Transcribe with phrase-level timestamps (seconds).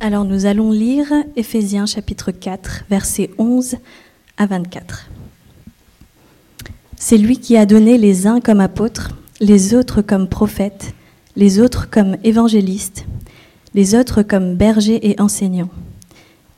[0.00, 1.06] Alors nous allons lire
[1.36, 3.76] Éphésiens chapitre 4, versets 11
[4.36, 5.08] à 24.
[6.96, 9.10] C'est lui qui a donné les uns comme apôtres,
[9.40, 10.94] les autres comme prophètes,
[11.36, 13.06] les autres comme évangélistes,
[13.74, 15.70] les autres comme bergers et enseignants.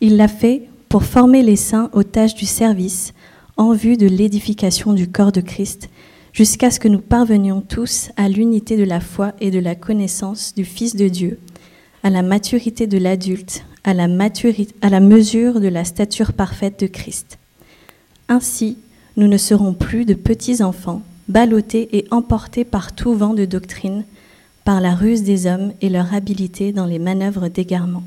[0.00, 3.12] Il l'a fait pour former les saints aux tâches du service
[3.58, 5.90] en vue de l'édification du corps de Christ,
[6.32, 10.54] jusqu'à ce que nous parvenions tous à l'unité de la foi et de la connaissance
[10.54, 11.38] du Fils de Dieu,
[12.06, 17.36] à la maturité de l'adulte, à la, mesure de la stature parfaite de Christ.
[18.28, 18.78] Ainsi,
[19.16, 24.04] nous ne serons plus de petits enfants, ballottés et emportés par tout vent de doctrine,
[24.64, 28.04] par la ruse des hommes et leur habileté dans les manœuvres d'égarement.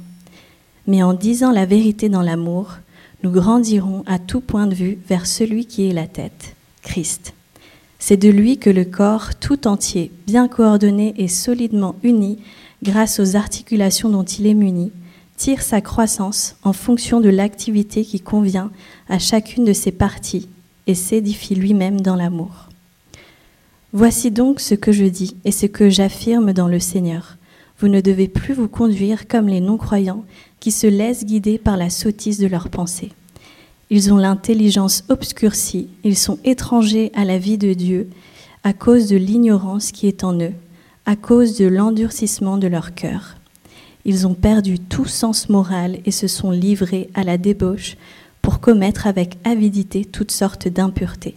[0.88, 2.78] Mais en disant la vérité dans l'amour,
[3.24, 7.34] nous grandirons à tout point de vue vers celui qui est la tête, Christ.
[8.00, 12.40] C'est de lui que le corps tout entier, bien coordonné et solidement uni,
[12.84, 14.92] grâce aux articulations dont il est muni,
[15.38, 18.72] tire sa croissance en fonction de l'activité qui convient
[19.08, 20.50] à chacune de ses parties
[20.88, 22.70] et s'édifie lui-même dans l'amour.
[23.94, 27.38] Voici donc ce que je dis et ce que j'affirme dans le Seigneur.
[27.80, 30.26] Vous ne devez plus vous conduire comme les non-croyants
[30.60, 33.12] qui se laissent guider par la sottise de leurs pensées.
[33.90, 38.10] Ils ont l'intelligence obscurcie, ils sont étrangers à la vie de Dieu
[38.64, 40.54] à cause de l'ignorance qui est en eux,
[41.10, 43.36] à cause de l'endurcissement de leur cœur.
[44.06, 47.98] Ils ont perdu tout sens moral et se sont livrés à la débauche
[48.44, 51.34] pour commettre avec avidité toutes sortes d'impuretés.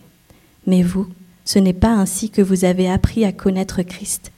[0.67, 1.07] Mais vous,
[1.47, 4.31] ce n'est pas ainsi que vous avez appris à connaître Christ.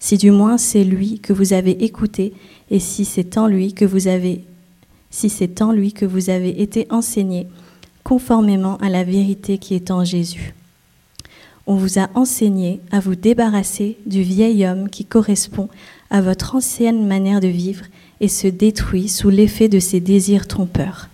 [0.00, 2.34] Si du moins c'est lui que vous avez écouté
[2.70, 4.44] et si c'est en lui que vous avez
[5.08, 7.46] si c'est en lui que vous avez été enseigné
[8.02, 10.54] conformément à la vérité qui est en Jésus.
[11.66, 15.68] On vous a enseigné à vous débarrasser du vieil homme qui correspond
[16.10, 17.84] à votre ancienne manière de vivre
[18.20, 21.08] et se détruit sous l'effet de ses désirs trompeurs,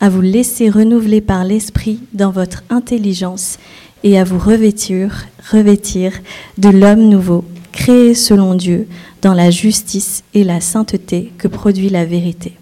[0.00, 3.58] à vous laisser renouveler par l'Esprit dans votre intelligence
[4.02, 6.12] et à vous revêtir, revêtir
[6.56, 8.88] de l'homme nouveau, créé selon Dieu,
[9.20, 12.54] dans la justice et la sainteté que produit la vérité.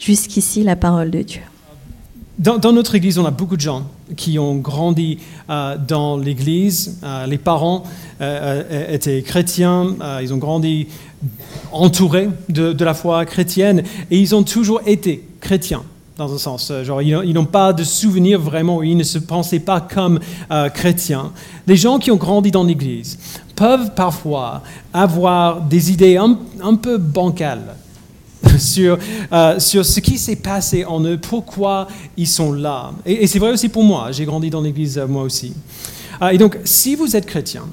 [0.00, 1.42] Jusqu'ici la parole de Dieu.
[2.38, 3.86] Dans, notre Église, on a beaucoup de gens
[4.16, 5.18] qui ont grandi
[5.50, 6.98] euh, dans l'Église.
[7.02, 7.84] Euh, les parents
[8.20, 10.88] euh, étaient chrétiens, ils ont grandi
[11.72, 15.82] entourés de, la foi chrétienne et ils ont toujours été chrétiens.
[16.18, 19.80] Dans un sens, genre ils n'ont pas de souvenir vraiment, ils ne se pensaient pas
[19.80, 20.20] comme
[20.74, 21.32] chrétiens.
[21.66, 23.18] Les gens qui ont grandi dans l'Église
[23.56, 24.62] peuvent parfois
[24.92, 27.76] avoir des idées un peu bancales
[28.58, 28.98] sur,
[29.32, 32.92] euh, sur ce qui s'est passé en eux, pourquoi ils sont là.
[33.06, 35.54] Et, c'est vrai aussi pour moi, j'ai grandi dans l'Église euh, moi aussi.
[36.20, 37.64] Euh, et donc, si vous êtes chrétien,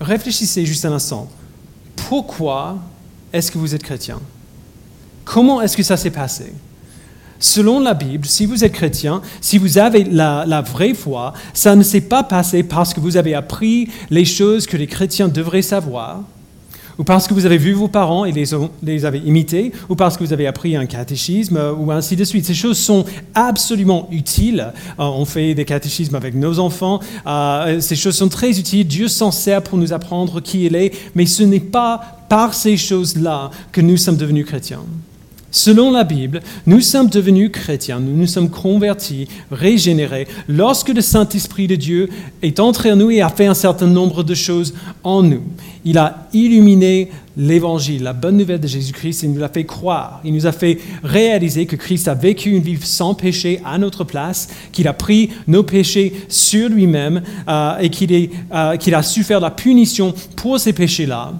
[0.00, 1.28] réfléchissez juste un instant.
[1.96, 2.78] Pourquoi
[3.32, 4.20] est-ce que vous êtes chrétien?
[5.24, 6.52] Comment est-ce que ça s'est passé?
[7.38, 11.82] Selon la Bible, si vous êtes chrétien, si vous avez la, vraie foi, ça ne
[11.82, 16.22] s'est pas passé parce que vous avez appris les choses que les chrétiens devraient savoir,
[16.98, 20.24] ou parce que vous avez vu vos parents et les, avez imités, ou parce que
[20.24, 22.44] vous avez appris un catéchisme, ou ainsi de suite.
[22.44, 23.04] Ces choses sont
[23.34, 24.72] absolument utiles.
[24.98, 27.00] Euh, on fait des catéchismes avec nos enfants.
[27.26, 28.86] Euh, ces choses sont très utiles.
[28.86, 32.76] Dieu s'en sert pour nous apprendre qui il est, mais ce n'est pas par ces
[32.76, 34.80] choses-là que nous sommes devenus chrétiens.
[35.54, 41.66] Selon la Bible, nous sommes devenus chrétiens, nous nous sommes convertis, régénérés, lorsque le Saint-Esprit
[41.66, 42.08] de Dieu
[42.40, 44.72] est entré en nous et a fait un certain nombre de choses
[45.04, 45.42] en nous.
[45.84, 50.22] Il a illuminé l'évangile, la bonne nouvelle de Jésus-Christ, il nous l'a fait croire.
[50.24, 54.04] Il nous a fait réaliser que Christ a vécu une vie sans péché à notre
[54.04, 59.40] place, qu'il a pris nos péchés sur lui-même euh, et euh, qu'il a su faire
[59.40, 61.34] la punition pour ces péchés-là,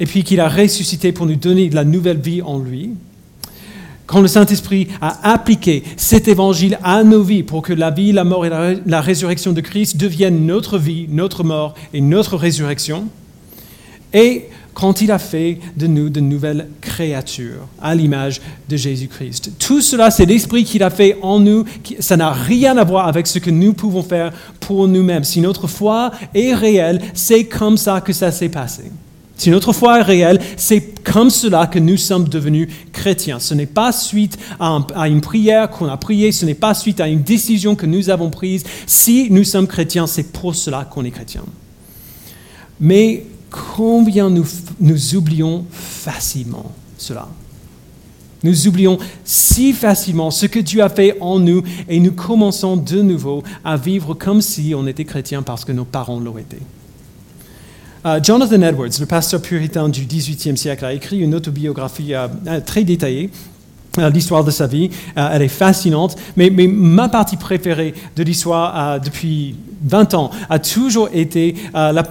[0.00, 2.90] et puis qu'il a ressuscité pour nous donner de la nouvelle vie en lui
[4.06, 8.24] quand le Saint-Esprit a appliqué cet évangile à nos vies pour que la vie, la
[8.24, 8.50] mort et
[8.84, 13.08] la, résurrection de Christ deviennent notre vie, notre mort et notre résurrection,
[14.12, 19.52] et quand il a fait de nous de nouvelles créatures à l'image de Jésus-Christ.
[19.58, 21.64] Tout cela, c'est l'Esprit qu'il a fait en nous.
[22.00, 25.22] Ça n'a rien à voir avec ce que nous pouvons faire pour nous-mêmes.
[25.22, 28.90] Si notre foi est réelle, c'est comme ça que ça s'est passé.
[29.36, 33.40] Si notre foi est réelle, c'est comme cela que nous sommes devenus chrétiens.
[33.40, 37.08] Ce n'est pas suite à, une prière qu'on a priée, ce n'est pas suite à
[37.08, 38.64] une décision que nous avons prise.
[38.86, 41.42] Si nous sommes chrétiens, c'est pour cela qu'on est chrétien.
[42.80, 44.46] Mais combien nous,
[44.80, 47.28] nous oublions facilement cela?
[48.44, 53.00] Nous oublions si facilement ce que Dieu a fait en nous et nous commençons de
[53.00, 56.58] nouveau à vivre comme si on était chrétien parce que nos parents l'ont été.
[58.06, 62.60] Euh, Jonathan Edwards, le pasteur puritain du XVIIIe siècle, a écrit une autobiographie euh, euh,
[62.60, 63.30] très détaillée.
[64.12, 69.54] L'histoire de sa vie, elle est fascinante, mais, ma partie préférée de l'histoire depuis
[69.84, 71.54] 20 ans a toujours été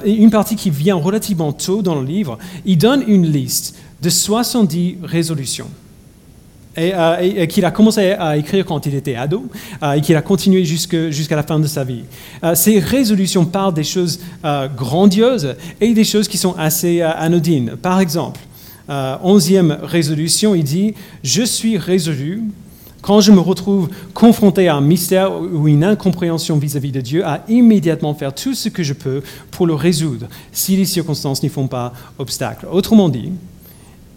[0.05, 2.37] une partie qui vient relativement tôt dans le livre.
[2.63, 5.67] Il donne une liste de 70 résolutions
[6.75, 9.45] et, euh, et- qu'il a commencé à écrire quand il était ado
[9.81, 12.03] euh, et qu'il a continué jusqu'à la fin de sa vie.
[12.43, 17.11] Euh, ces résolutions parlent des choses euh, grandioses et des choses qui sont assez euh,
[17.15, 17.75] anodines.
[17.81, 18.39] Par exemple,
[18.89, 20.93] euh, onzième résolution, il dit
[21.23, 22.41] Je suis résolu
[23.01, 27.43] quand je me retrouve confronté à un mystère ou une incompréhension vis-à-vis de Dieu, à
[27.49, 29.21] immédiatement faire tout ce que je peux
[29.51, 32.65] pour le résoudre, si les circonstances n'y font pas obstacle.
[32.71, 33.31] Autrement dit,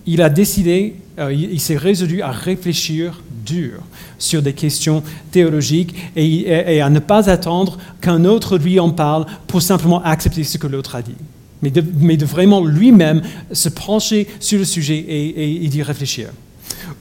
[0.06, 3.81] il a décidé, euh, il, s'est résolu à réfléchir dur
[4.19, 9.63] sur des questions théologiques et, à ne pas attendre qu'un autre lui en parle pour
[9.63, 11.15] simplement accepter ce que l'autre a dit.
[11.63, 13.23] Mais de, vraiment lui-même
[13.53, 16.29] se pencher sur le sujet et, et- et d'y réfléchir.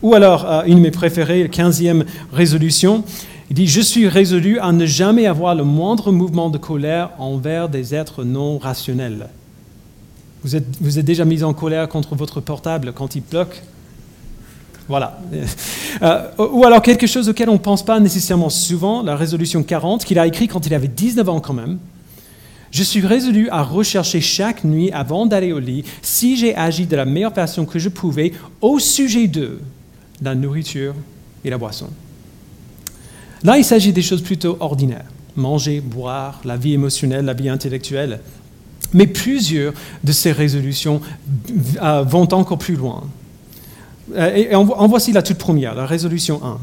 [0.01, 3.03] Ou alors, euh, une de mes préférées, la 15e résolution,
[3.49, 7.69] il dit Je suis résolu à ne jamais avoir le moindre mouvement de colère envers
[7.69, 9.27] des êtres non rationnels.
[10.43, 13.61] Vous êtes, vous êtes déjà mis en colère contre votre portable quand il bloque
[14.87, 15.19] Voilà.
[16.01, 20.03] Euh, ou alors quelque chose auquel on ne pense pas nécessairement souvent, la résolution 40,
[20.03, 21.79] qu'il a écrit quand il avait 19 ans quand même.
[22.71, 26.95] Je suis résolu à rechercher chaque nuit avant d'aller au lit si j'ai agi de
[26.97, 29.59] la meilleure façon que je pouvais au sujet de
[30.21, 30.93] la nourriture
[31.45, 31.87] et la boisson.
[33.43, 35.05] Là, il s'agit des choses plutôt ordinaires.
[35.37, 38.19] Manger, boire, la vie émotionnelle, la vie intellectuelle.
[38.93, 39.73] Mais plusieurs
[40.03, 40.99] de ces résolutions
[41.81, 43.03] euh, vont encore plus loin.
[44.13, 46.57] Euh, Et en, en voici la toute première, la résolution 1.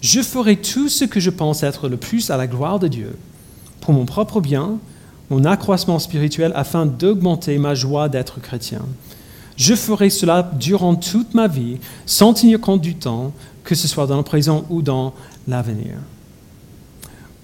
[0.00, 3.16] Je ferai tout ce que je pense être le plus à la gloire de Dieu,
[3.80, 4.78] pour mon propre bien,
[5.30, 8.82] mon accroissement spirituel, afin d'augmenter ma joie d'être chrétien.
[9.56, 13.32] Je ferai cela durant toute ma vie, sans tenir compte du temps,
[13.62, 15.14] que ce soit dans le présent ou dans
[15.48, 15.94] l'avenir.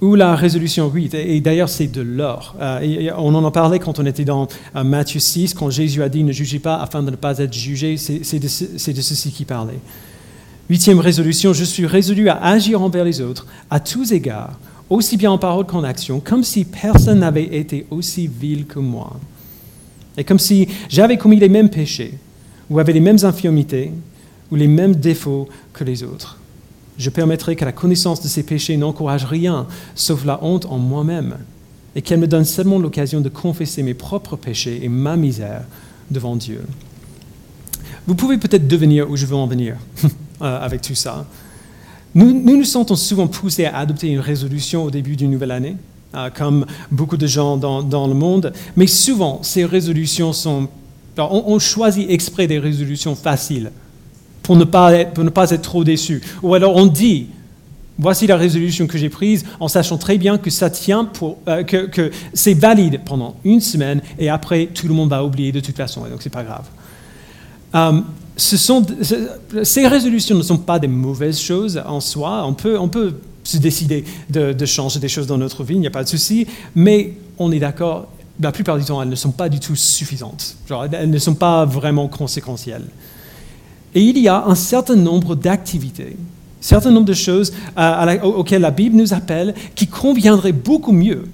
[0.00, 2.56] Ou la résolution 8, et d'ailleurs c'est de l'or.
[2.58, 6.08] Euh, on en a parlé quand on était dans euh, Matthieu 6, quand Jésus a
[6.08, 9.79] dit ne jugez pas afin de ne pas être jugé, c'est de ceci qu'il parlait.
[10.70, 14.58] Huitième résolution, je suis résolu à agir envers les autres à tous égards,
[14.88, 19.19] aussi bien en parole qu'en action, comme si personne n'avait été aussi vil que moi.
[20.17, 22.14] Et comme si j'avais commis les mêmes péchés,
[22.70, 23.93] ou avait les mêmes infirmités,
[24.50, 26.40] ou les mêmes défauts que les autres.
[27.00, 31.38] Je permettrai que la connaissance de ces péchés n'encourage rien, sauf la honte en moi-même,
[31.97, 35.62] et qu'elle me donne seulement l'occasion de confesser mes propres péchés et ma misère
[36.11, 36.62] devant Dieu.
[38.06, 39.76] Vous pouvez peut-être devenir où je veux en venir
[40.43, 41.25] euh, avec tout ça.
[42.14, 45.76] Nous, nous sentons souvent poussés à adopter une résolution au début d'une nouvelle année,
[46.14, 50.69] euh, comme beaucoup de gens dans, le monde, mais souvent ces résolutions sont...
[51.17, 53.70] on choisit exprès des résolutions faciles
[54.50, 56.20] pour ne pas être, pour ne pas être trop déçu.
[56.43, 57.29] Ou alors on dit,
[58.00, 61.08] voici la résolution que j'ai prise en sachant très bien que ça tient
[61.47, 65.61] euh, que, c'est valide pendant une semaine et après tout le monde va oublier de
[65.61, 66.64] toute façon, et donc c'est pas grave.
[67.76, 68.00] Euh,
[68.37, 72.44] ces résolutions ne sont pas des mauvaises choses en soi.
[72.44, 75.87] On peut, on peut se décider de, changer des choses dans notre vie, il n'y
[75.87, 78.08] a pas de souci, mais on est d'accord,
[78.41, 80.56] la plupart du temps, elles ne sont pas du tout suffisantes.
[80.91, 82.87] Elles ne sont pas vraiment conséquentielles.
[83.95, 88.63] Et il y a un certain nombre d'activités, un certain nombre de choses euh, auxquelles
[88.63, 91.25] la Bible nous appelle qui conviendraient beaucoup mieux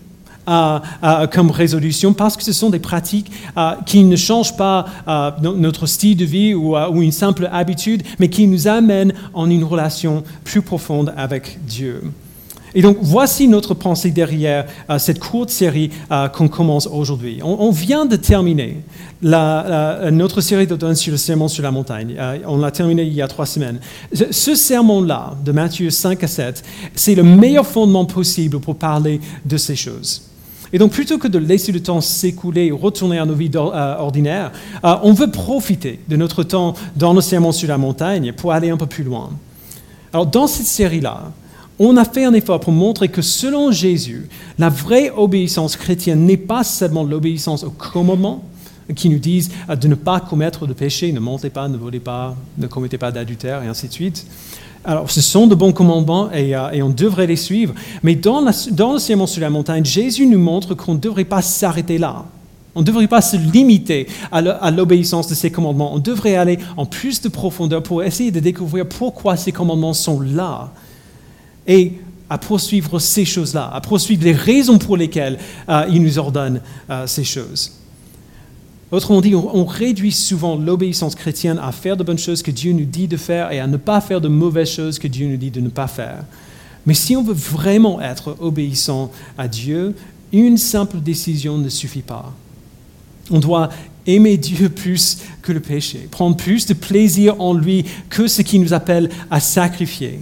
[1.33, 5.57] comme résolution parce que ce sont des pratiques euh, qui ne changent pas euh, no-
[5.57, 10.23] notre style de vie ou une simple habitude, mais qui nous amènent en une relation
[10.45, 12.01] plus profonde avec Dieu.
[12.77, 17.41] Et donc, voici notre pensée derrière euh, cette courte série euh, qu'on commence aujourd'hui.
[17.43, 18.83] On, vient de terminer
[19.23, 22.15] notre série d'automne sur le sermon sur la montagne.
[22.19, 23.81] Euh, on l'a terminé il y a trois semaines.
[24.13, 26.63] Ce, ce sermon-là, de Matthieu 5 à 7,
[26.95, 30.29] c'est le meilleur fondement possible pour parler de ces choses.
[30.71, 34.53] Et donc, plutôt que de laisser le temps s'écouler et retourner à nos vies ordinaires,
[34.83, 38.77] on veut profiter de notre temps dans le sermon sur la montagne pour aller un
[38.77, 39.31] peu plus loin.
[40.13, 41.33] Alors, dans cette série-là,
[41.79, 44.29] on a fait un effort pour montrer que selon Jésus,
[44.59, 48.45] la vraie obéissance chrétienne n'est pas seulement l'obéissance aux commandements
[48.95, 52.01] qui nous disent euh, de ne pas commettre de péché, ne mentez pas, ne volez
[52.01, 54.27] pas, ne commettez pas d'adultère, et ainsi de suite.
[54.85, 58.93] Alors, ce sont de bons commandements et, euh, on devrait les suivre, mais dans, dans
[58.93, 62.25] le sermon sur la montagne, Jésus nous montre qu'on ne devrait pas s'arrêter là.
[62.77, 65.95] On ne devrait pas se limiter à l'obéissance de ces commandements.
[65.95, 70.21] On devrait aller en plus de profondeur pour essayer de découvrir pourquoi ces commandements sont
[70.21, 70.71] là
[71.67, 71.93] et
[72.29, 77.07] à poursuivre ces choses-là, à poursuivre les raisons pour lesquelles euh, il nous ordonne euh,
[77.07, 77.73] ces choses.
[78.91, 82.85] Autrement dit, on, réduit souvent l'obéissance chrétienne à faire de bonnes choses que Dieu nous
[82.85, 85.51] dit de faire et à ne pas faire de mauvaises choses que Dieu nous dit
[85.51, 86.25] de ne pas faire.
[86.87, 89.97] Mais si on veut vraiment être obéissant à Dieu,
[90.33, 92.33] une simple décision ne suffit pas.
[93.31, 93.71] On doit
[94.07, 98.61] aimer Dieu plus que le péché, prendre plus de plaisir en lui que ce qui
[98.61, 100.21] nous appelle à sacrifier.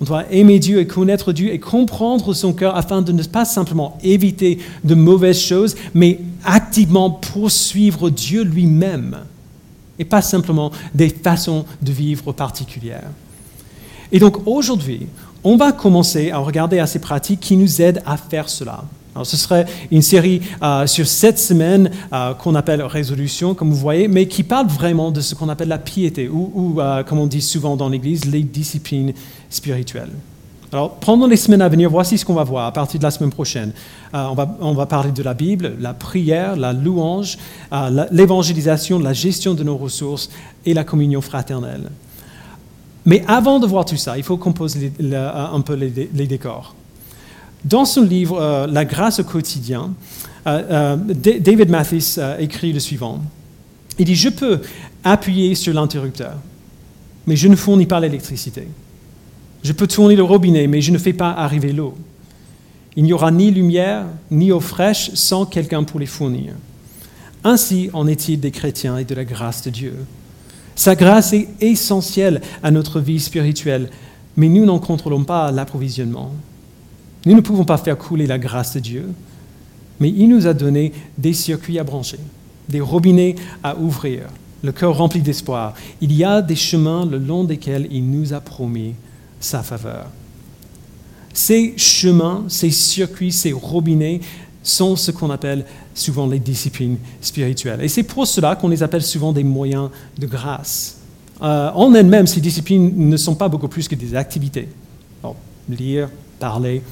[0.00, 3.44] On doit aimer Dieu et connaître Dieu et comprendre son cœur afin de ne pas
[3.44, 9.18] simplement éviter de mauvaises choses, mais activement poursuivre Dieu lui-même
[9.98, 13.10] et pas simplement des façons de vivre particulières.
[14.10, 15.06] Et donc aujourd'hui,
[15.44, 18.84] on va commencer à regarder à ces pratiques qui nous aident à faire cela.
[19.14, 23.76] Alors, ce serait une série euh, sur sept semaines euh, qu'on appelle résolution, comme vous
[23.76, 27.28] voyez, mais qui parle vraiment de ce qu'on appelle la piété, ou, euh, comme on
[27.28, 29.12] dit souvent dans l'Église, les disciplines
[29.50, 30.10] spirituelles.
[30.72, 33.12] Alors, pendant les semaines à venir, voici ce qu'on va voir à partir de la
[33.12, 33.72] semaine prochaine.
[34.12, 37.38] on, va, on, va, parler de la Bible, la prière, la louange,
[38.10, 40.30] l'évangélisation, la gestion de nos ressources
[40.66, 41.92] et la communion fraternelle.
[43.06, 44.76] Mais avant de voir tout ça, il faut qu'on pose
[45.12, 46.74] un peu les décors.
[47.64, 49.94] Dans son livre euh, La grâce au quotidien,
[50.46, 53.22] euh, euh, David Mathis écrit le suivant.
[53.98, 54.60] Il dit, je peux
[55.02, 56.34] appuyer sur l'interrupteur,
[57.26, 58.68] mais je ne fournis pas l'électricité.
[59.62, 61.94] Je peux tourner le robinet, mais je ne fais pas arriver l'eau.
[62.96, 66.52] Il n'y aura ni lumière, ni eau fraîche sans quelqu'un pour les fournir.
[67.44, 69.94] Ainsi en est-il des chrétiens et de la grâce de Dieu.
[70.76, 73.90] Sa grâce est essentielle à notre vie spirituelle,
[74.36, 76.32] mais nous n'en contrôlons pas l'approvisionnement.
[77.26, 79.08] Nous ne pouvons pas faire couler la grâce de Dieu,
[80.00, 82.18] mais il nous a donné des circuits à brancher,
[82.68, 84.24] des robinets à ouvrir,
[84.62, 85.74] le cœur rempli d'espoir.
[86.00, 88.94] Il y a des chemins le long desquels il nous a promis
[89.40, 90.06] sa faveur.
[91.32, 94.20] Ces chemins, ces circuits, ces robinets
[94.62, 95.64] sont ce qu'on appelle
[95.94, 97.82] souvent les disciplines spirituelles.
[97.82, 100.98] Et c'est pour cela qu'on les appelle souvent des moyens de grâce.
[101.42, 104.68] Euh, en elles-mêmes, ces disciplines ne sont pas beaucoup plus que des activités.
[105.68, 106.82] lire, parler,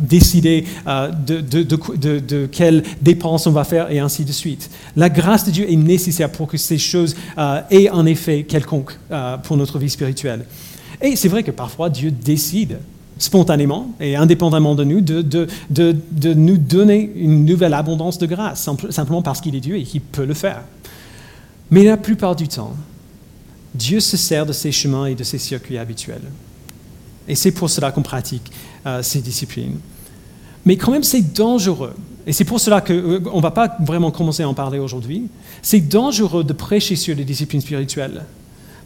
[0.00, 4.70] décider de, de, de, quelles dépenses on va faire et ainsi de suite.
[4.96, 8.98] La grâce de Dieu est nécessaire pour que ces choses euh, aient un effet quelconque
[9.10, 10.44] euh, pour notre vie spirituelle.
[11.00, 12.78] Et c'est vrai que parfois Dieu décide
[13.18, 15.22] spontanément et indépendamment de nous de,
[15.70, 20.02] de nous donner une nouvelle abondance de grâce, simplement parce qu'il est Dieu et qu'il
[20.02, 20.62] peut le faire.
[21.70, 22.74] Mais la plupart du temps,
[23.74, 26.22] Dieu se sert de ses chemins et de ses circuits habituels.
[27.28, 28.52] Et c'est pour cela qu'on pratique
[28.86, 29.78] euh, ces disciplines.
[30.64, 31.94] Mais quand même, c'est dangereux.
[32.26, 35.28] Et c'est pour cela qu'on euh, ne va pas vraiment commencer à en parler aujourd'hui.
[35.62, 38.24] C'est dangereux de prêcher sur les disciplines spirituelles.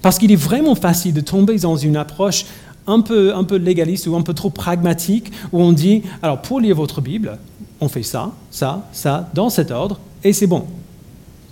[0.03, 2.47] Parce qu'il est vraiment facile de tomber dans une approche
[2.87, 6.61] un peu, un peu légaliste ou un peu trop pragmatique, où on dit, alors pour
[6.61, 7.39] lire votre Bible,
[7.81, 10.65] on fait ça, ça, ça, dans cet ordre, et c'est bon.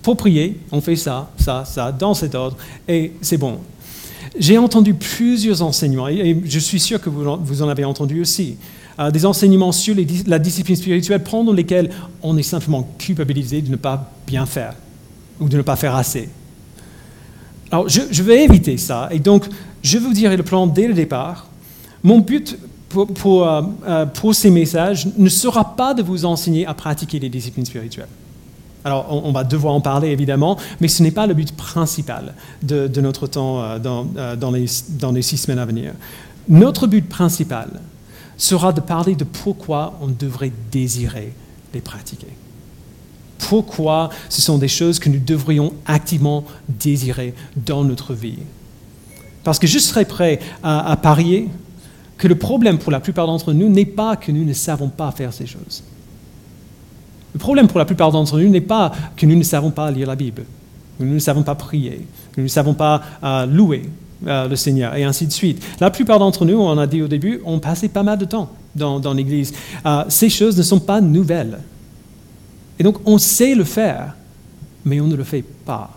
[0.02, 3.58] Pour prier, on fait ça, ça, ça, dans cet ordre, et c'est bon.
[4.38, 8.56] J'ai entendu plusieurs enseignements, et je suis sûr que vous en avez entendu aussi,
[8.98, 9.94] euh, des enseignements sur
[10.26, 14.74] la discipline spirituelle pendant lesquels on est simplement culpabilisé de ne pas bien faire
[15.38, 16.28] ou de ne pas faire assez.
[17.70, 19.44] Alors, je, vais éviter ça, et donc
[19.82, 21.46] je vous dirai le plan dès le départ.
[22.02, 22.58] Mon but
[22.88, 27.28] pour, euh, euh, pour ces messages ne sera pas de vous enseigner à pratiquer les
[27.28, 28.08] disciplines spirituelles.
[28.88, 32.88] Alors, on, va devoir en parler évidemment, mais ce n'est pas le but principal de,
[33.02, 33.78] notre temps euh,
[34.16, 35.92] euh, dans, les, six semaines à venir.
[36.48, 37.68] Notre but principal
[38.38, 41.34] sera de parler de pourquoi on devrait désirer
[41.74, 42.32] les pratiquer.
[43.36, 48.38] Pourquoi ce sont des choses que nous devrions activement désirer dans notre vie.
[49.44, 51.50] Parce que je serais prêt à parier
[52.16, 55.12] que le problème pour la plupart d'entre nous n'est pas que nous ne savons pas
[55.12, 55.82] faire ces choses.
[57.34, 60.06] Le problème pour la plupart d'entre nous n'est pas que nous ne savons pas lire
[60.06, 60.44] la Bible,
[60.98, 63.88] que nous ne savons pas prier, que nous ne savons pas euh, louer
[64.26, 65.62] euh, le Seigneur, et ainsi de suite.
[65.80, 68.50] La plupart d'entre nous, on a dit au début, ont passé pas mal de temps
[68.74, 69.52] dans, l'Église.
[69.84, 71.58] Euh, ces choses ne sont pas nouvelles.
[72.78, 74.16] Et donc, on sait le faire,
[74.84, 75.90] mais on ne le fait pas.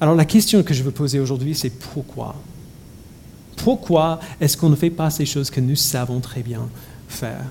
[0.00, 2.34] Alors, la question que je veux poser aujourd'hui, c'est pourquoi?
[3.56, 6.68] Pourquoi est-ce qu'on ne fait pas ces choses que nous savons très bien
[7.08, 7.44] faire?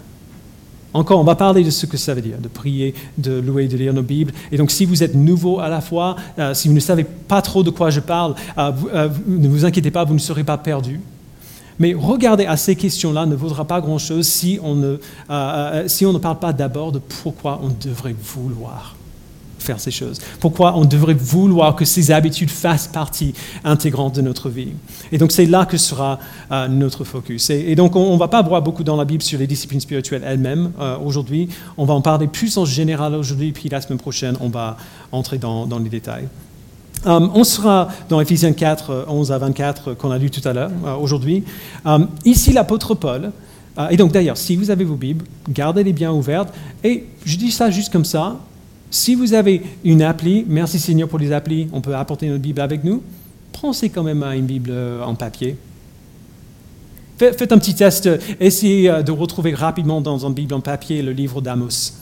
[0.93, 3.77] Encore, on va parler de ce que ça veut dire, de prier, de louer, de
[3.77, 4.33] lire nos Bibles.
[4.51, 7.41] Et donc, si vous êtes nouveau à la foi, euh, si vous ne savez pas
[7.41, 10.57] trop de quoi je parle, euh, euh, ne vous inquiétez pas, vous ne serez pas
[10.57, 10.99] perdu.
[11.79, 14.59] Mais regardez à ces questions-là ne vaudra pas grand-chose si,
[15.87, 18.96] si on ne parle pas d'abord de pourquoi on devrait vouloir
[19.77, 23.33] ces choses Pourquoi on devrait vouloir que ces habitudes fassent partie
[23.63, 24.69] intégrante de notre vie
[25.11, 26.19] Et donc c'est là que sera
[26.51, 27.49] euh, notre focus.
[27.49, 30.23] Et, donc on ne va pas voir beaucoup dans la Bible sur les disciplines spirituelles
[30.25, 31.49] elles-mêmes euh, aujourd'hui.
[31.77, 34.77] On va en parler plus en général aujourd'hui, puis la semaine prochaine on va
[35.11, 36.27] entrer dans, les détails.
[37.05, 40.71] Euh, on sera dans Ephésiens 4, 11 à 24 qu'on a lu tout à l'heure,
[40.99, 41.43] aujourd'hui.
[42.25, 43.31] ici, l'apôtre Paul
[43.91, 46.51] et donc d'ailleurs, si vous avez vos Bibles, gardez-les bien ouvertes.
[46.83, 48.37] Et je dis ça juste comme ça.
[48.89, 52.61] Si vous avez une appli, merci Seigneur pour les applis, on peut apporter notre Bible
[52.61, 53.03] avec nous.
[53.51, 55.57] Pensez quand même à une Bible euh, en papier.
[57.17, 58.07] Faites un petit test,
[58.39, 61.93] essayez euh, de retrouver rapidement dans une Bible en papier le livre d'Amos.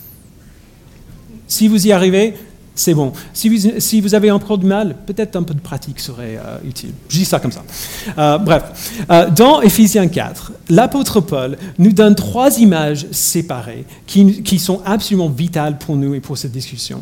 [1.48, 2.34] Si vous y arrivez,
[2.76, 3.14] c'est bon.
[3.34, 6.92] Si vous, avez encore du mal, peut-être un peu de pratique serait euh, utile.
[7.08, 7.64] Je dis ça comme ça.
[8.18, 14.82] Euh, bref, euh, dans Ephésiens 4, l'apôtre Paul nous donne trois images séparées qui, sont
[14.86, 17.00] absolument vitales pour nous et pour cette discussion.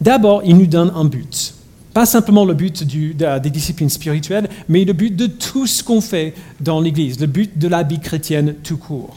[0.00, 1.54] D'abord, il nous donne un but.
[1.92, 6.34] Pas simplement le but des disciplines spirituelles, mais le but de tout ce qu'on fait
[6.60, 9.16] dans l'Église, le but de la vie chrétienne tout court.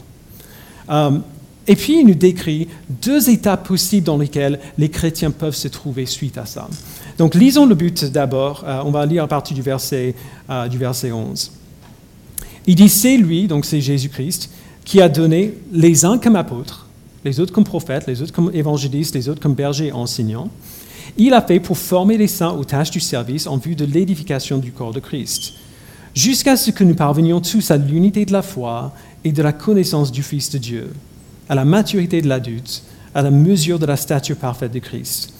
[1.68, 6.06] Et puis il nous décrit deux étapes possibles dans lesquelles les chrétiens peuvent se trouver
[6.06, 6.68] suite à ça.
[7.18, 8.64] Donc lisons le but d'abord.
[8.66, 10.14] Euh, on va lire à partir du verset,
[10.50, 11.52] euh, du verset 11.
[12.66, 14.50] Il dit, c'est lui, donc c'est Jésus-Christ,
[14.84, 16.86] qui a donné les uns comme apôtres,
[17.24, 20.50] les autres comme prophètes, les autres comme évangélistes, les autres comme bergers et enseignants.
[21.16, 24.58] Il a fait pour former les saints aux tâches du service en vue de l'édification
[24.58, 25.54] du corps de Christ,
[26.14, 28.92] jusqu'à ce que nous parvenions tous à l'unité de la foi
[29.24, 30.90] et de la connaissance du Fils de Dieu
[31.48, 32.82] à la maturité de l'adulte,
[33.14, 35.32] à la mesure de la stature parfaite de Christ.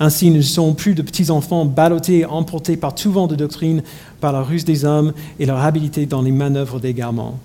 [0.00, 3.82] Ainsi, nous ne sommes plus de petits enfants ballottés emportés par tout vent de doctrine,
[4.20, 7.38] par la ruse des hommes et leur habileté dans les manœuvres d'égarement.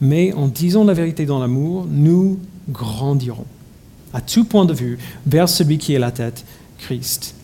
[0.00, 3.46] Mais en disant la vérité dans l'amour, nous grandirons,
[4.12, 6.44] à tout point de vue, vers celui qui est la tête,
[6.78, 7.34] Christ.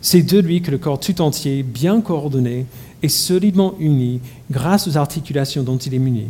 [0.00, 2.66] C'est de lui que le corps tout entier, bien coordonné
[3.02, 6.26] et solidement uni, grâce aux articulations dont il est muni,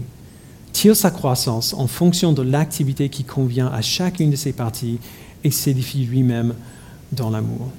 [0.77, 4.99] tire sa croissance en fonction de l'activité qui convient à chacune de ses parties
[5.43, 6.53] et s'édifie lui-même
[7.13, 7.71] dans l'amour.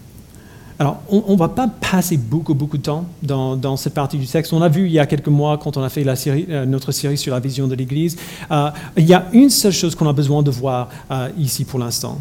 [0.80, 4.52] Alors, on ne va pas passer beaucoup, beaucoup de temps dans, cette partie du texte.
[4.52, 7.20] On a vu il y a quelques mois, quand on a fait euh, notre série
[7.20, 8.18] sur la vision de l'Église,
[8.50, 11.78] euh, il y a une seule chose qu'on a besoin de voir euh, ici pour
[11.78, 12.20] l'instant.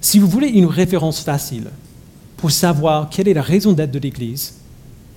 [0.00, 1.66] Si vous voulez une référence facile
[2.36, 4.54] pour savoir quelle est la raison d'être de l'Église,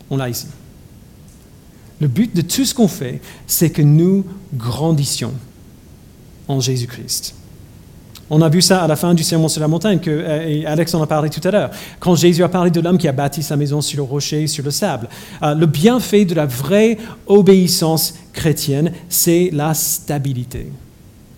[0.09, 0.47] on l'a ici.
[1.99, 5.33] Le but de tout ce qu'on fait, c'est que nous grandissions
[6.47, 7.35] en Jésus-Christ.
[8.31, 10.65] On a vu ça à la fin du sermon sur la montagne, que, euh, et
[10.65, 13.11] Alex en a parlé tout à l'heure, quand Jésus a parlé de l'homme qui a
[13.11, 15.09] bâti sa maison sur le rocher, sur le sable.
[15.41, 20.67] Euh, le bienfait de la vraie obéissance chrétienne, c'est la stabilité.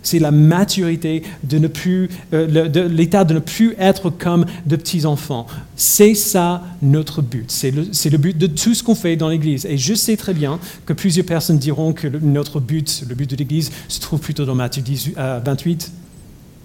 [0.04, 5.06] C'est la maturité de ne plus, euh, l'état de ne plus être comme de petits
[5.06, 5.46] enfants.
[5.76, 7.46] C'est ça notre but.
[7.50, 9.66] C'est le, but de tout ce qu'on fait dans l'Église.
[9.66, 13.36] Et je sais très bien que plusieurs personnes diront que notre but, le but de
[13.36, 14.84] l'Église, se trouve plutôt dans Matthieu
[15.16, 15.92] 28,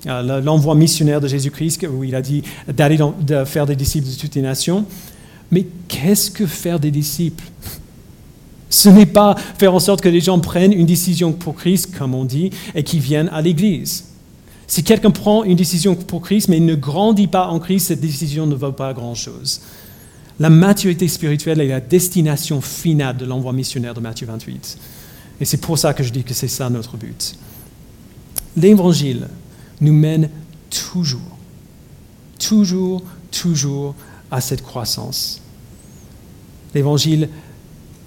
[0.07, 2.99] euh, euh, l'envoi missionnaire de Jésus-Christ, où il a dit d'aller
[3.45, 4.87] faire des disciples de toutes les nations.
[5.51, 7.45] Mais qu'est-ce que faire des disciples?
[8.69, 12.15] Ce n'est pas faire en sorte que les gens prennent une décision pour Christ, comme
[12.15, 14.05] on dit, et qu'ils viennent à l'Église.
[14.67, 18.47] Si quelqu'un prend une décision pour Christ, mais ne grandit pas en Christ, cette décision
[18.47, 19.61] ne vaut pas grand-chose.
[20.41, 24.79] La maturité spirituelle est la destination finale de l'envoi missionnaire de Matthieu 28.
[25.41, 27.37] Et c'est pour ça que je dis que c'est ça notre but.
[28.57, 29.29] L'Évangile
[29.81, 30.31] nous mène
[30.71, 31.21] toujours,
[32.39, 33.95] toujours, toujours
[34.31, 35.41] à cette croissance.
[36.75, 37.29] L'Évangile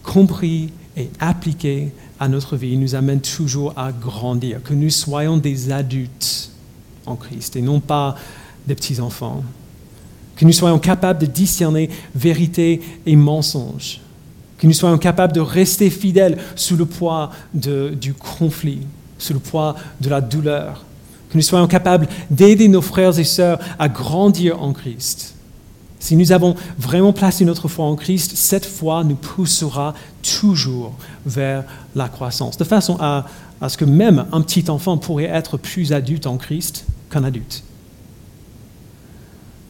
[0.09, 5.71] compris et appliqué à notre vie nous amène toujours à grandir, que nous soyons des
[5.71, 6.49] adultes
[7.05, 8.15] en Christ et non pas
[8.67, 9.43] des petits-enfants,
[10.35, 14.01] que nous soyons capables de discerner vérité et mensonge,
[14.57, 18.81] que nous soyons capables de rester fidèles sous le poids du conflit,
[19.19, 20.85] sous le poids de la douleur,
[21.29, 25.35] que nous soyons capables d'aider nos frères et sœurs à grandir en Christ
[25.99, 30.93] si nous avons vraiment placé notre foi en Christ, cette foi nous poussera toujours
[31.25, 33.25] vers la croissance, de façon à,
[33.67, 37.63] ce que même un petit enfant pourrait être plus adulte en Christ qu'un adulte.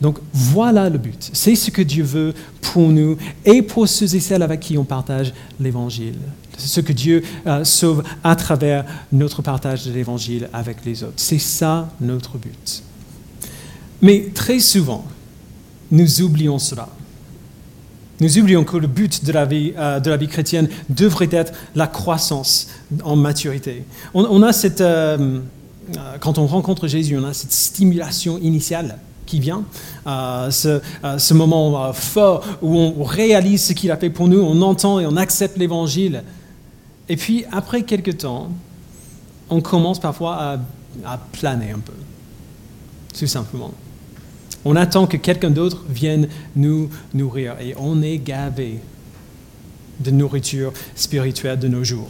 [0.02, 1.30] Donc voilà le but.
[1.34, 4.86] C'est ce que Dieu veut pour nous et pour ceux et celles avec qui on
[4.86, 6.16] partage l'Évangile.
[6.58, 11.14] C'est ce que Dieu euh, sauve à travers notre partage de l'Évangile avec les autres.
[11.18, 12.84] C'est ça notre but.
[14.02, 15.04] Mais très souvent,
[15.92, 16.90] nous oublions cela.
[18.22, 21.54] Nous oublions que le but de la vie, euh, de la vie chrétienne devrait être
[21.76, 22.68] la croissance
[23.04, 23.86] en maturité.
[24.14, 25.40] On, a cette, euh,
[25.98, 29.64] euh, quand on rencontre Jésus, on a cette stimulation initiale qui vient,
[30.06, 35.06] ce, moment fort où on réalise ce qu'il a fait pour nous, on entend et
[35.06, 36.24] on accepte l'évangile.
[37.08, 38.50] Et puis, après quelques temps,
[39.52, 40.58] on commence parfois
[41.06, 41.94] à planer un peu,
[43.18, 43.72] tout simplement.
[44.66, 48.80] On attend que quelqu'un d'autre vienne nous nourrir et on est gavé
[50.00, 52.10] de nourriture spirituelle de nos jours.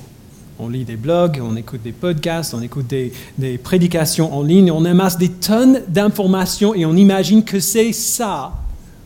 [0.62, 4.84] On lit des blogs, on écoute des podcasts, on écoute des, prédications en ligne, on
[4.84, 8.54] amasse des tonnes d'informations et on imagine que c'est ça,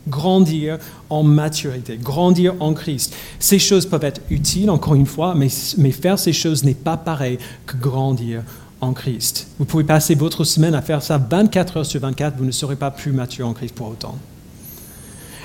[0.08, 0.78] grandir
[1.10, 3.14] en maturité, grandir en Christ.
[3.38, 5.48] Ces choses peuvent être utiles, encore une fois, mais,
[5.92, 9.48] faire ces choses n'est pas pareil que grandir en Christ.
[9.58, 12.76] Vous pouvez passer votre semaine à faire ça 24 heures sur 24, vous ne serez
[12.76, 14.16] pas plus mature en Christ pour autant.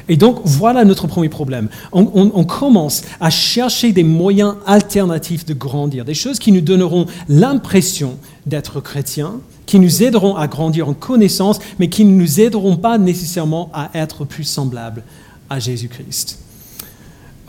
[0.10, 1.70] Et donc, voilà notre premier problème.
[1.94, 8.18] On, commence à chercher des moyens alternatifs de grandir, des choses qui nous donneront l'impression
[8.48, 9.36] d'être chrétiens,
[9.68, 13.92] qui nous aideront à grandir en connaissance, mais qui ne nous aideront pas nécessairement à
[13.94, 15.04] être plus semblables
[15.48, 16.40] à Jésus-Christ.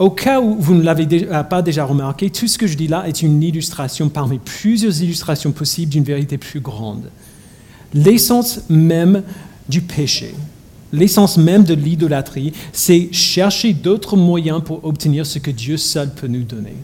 [0.00, 1.06] Au cas où vous ne l'avez
[1.48, 5.52] pas déjà remarqué, tout ce que je dis là est une illustration parmi plusieurs illustrations
[5.52, 7.10] possibles d'une vérité plus grande.
[7.94, 9.22] L'essence même
[9.68, 10.34] du péché,
[10.92, 16.26] L'essence même de l'idolâtrie, c'est chercher d'autres moyens pour obtenir ce que Dieu seul peut
[16.26, 16.74] nous donner.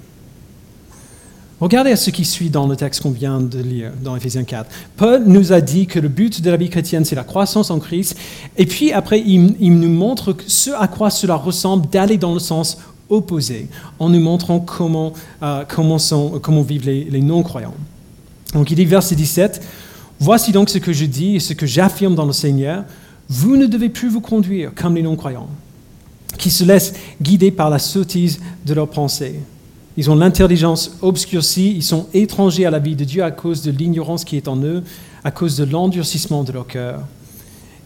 [1.58, 4.70] Regardez ce qui suit dans le texte qu'on vient de lire dans Ephésiens 4.
[4.96, 7.78] Paul nous a dit que le but de la vie chrétienne, c'est la croissance en
[7.78, 8.16] Christ.
[8.58, 12.76] Et puis après, il, nous montre ce à quoi cela ressemble d'aller dans le sens
[13.08, 17.74] opposé, en nous montrant comment, euh, comment, vivent les, les non-croyants.
[18.54, 19.62] Donc il dit verset 17,
[20.18, 22.84] Voici donc ce que je dis et ce que j'affirme dans le Seigneur
[23.28, 25.48] vous ne devez plus vous conduire comme les non-croyants,
[26.38, 29.40] qui se laissent guider par la sottise de leurs pensées.
[29.96, 33.70] Ils ont l'intelligence obscurcie, ils sont étrangers à la vie de Dieu à cause de
[33.70, 34.84] l'ignorance qui est en eux,
[35.24, 37.00] à cause de l'endurcissement de leur cœur.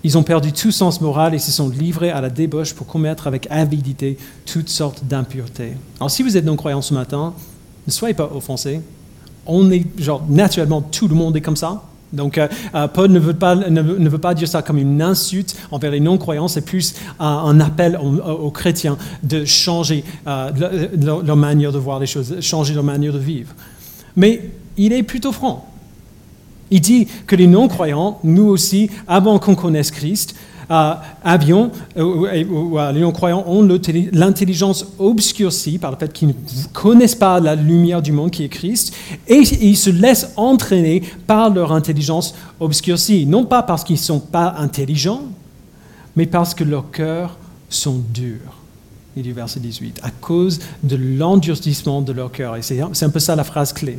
[0.03, 3.27] Ils ont perdu tout sens moral et se sont livrés à la débauche pour commettre
[3.27, 5.73] avec avidité toutes sortes d'impuretés.
[5.99, 7.35] Alors si vous êtes non-croyant ce matin,
[7.87, 8.81] ne soyez pas offensés.
[9.47, 11.83] On est, genre, naturellement, tout le monde est comme ça.
[12.13, 15.57] Donc, euh, euh, Paul ne veut, pas, ne, veut, pas, dire ça comme une insulte
[15.71, 20.51] envers les non-croyants, c'est plus un appel aux, chrétiens de changer euh,
[20.97, 23.55] leur, manière de voir les choses, changer leur manière de vivre.
[24.17, 25.70] Mais il est plutôt franc.
[26.71, 30.35] Il dit que les non-croyants, nous aussi, avant qu'on connaisse Christ,
[31.25, 36.35] avions, euh, les non-croyants ont l'intelligence obscurcie par le fait qu'ils ne
[36.73, 38.95] connaissent pas la lumière du monde qui est Christ,
[39.27, 44.21] et ils se laissent entraîner par leur intelligence obscurcie, non pas parce qu'ils ne sont
[44.21, 45.23] pas intelligents,
[46.15, 47.37] mais parce que leurs cœurs
[47.69, 48.57] sont durs.
[49.17, 52.57] Il dit verset 18, à cause de l'endurcissement de leur cœur.
[52.61, 53.99] C'est un peu ça la phrase clé.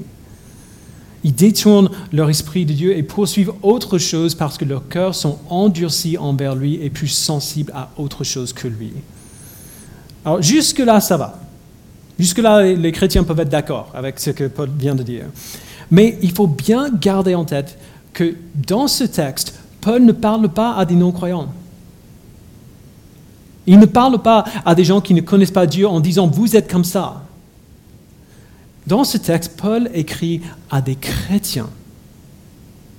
[1.24, 5.38] Ils détournent leur esprit de Dieu et poursuivent autre chose parce que leurs cœurs sont
[5.50, 8.92] endurcis envers lui et plus sensibles à autre chose que lui.
[10.26, 11.40] Alors jusque-là, ça va.
[12.18, 15.26] Jusque-là, les chrétiens peuvent être d'accord avec ce que Paul vient de dire.
[15.90, 17.78] Mais il faut bien garder en tête
[18.14, 18.36] que
[18.68, 21.50] dans ce texte, Paul ne parle pas à des non-croyants.
[23.68, 26.56] Il ne parle pas à des gens qui ne connaissent pas Dieu en disant vous
[26.56, 27.24] êtes comme ça.
[28.88, 31.70] Dans ce texte, Paul écrit à des chrétiens.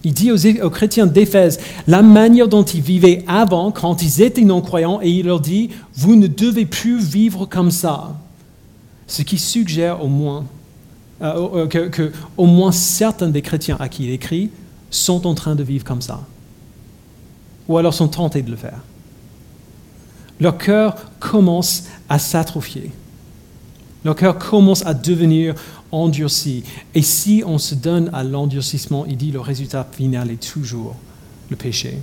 [0.05, 5.01] Il dit aux, chrétiens d'Éphèse la manière dont ils vivaient avant, quand ils étaient non-croyants,
[5.01, 8.17] et il leur dit, vous ne devez plus vivre comme ça.
[9.07, 10.45] Ce qui suggère au moins
[11.23, 14.51] euh, euh, que, au moins certains des chrétiens à qui il écrit
[14.91, 16.21] sont en train de vivre comme ça.
[17.69, 18.81] Ou alors sont tentés de le faire.
[20.41, 22.91] Leur cœur commence à s'atrophier.
[24.05, 25.55] Leur cœur commence à devenir
[25.93, 26.65] endurci.
[26.95, 30.97] Et si on se donne à l'endurcissement, il dit le résultat final est toujours
[31.51, 31.99] le péché.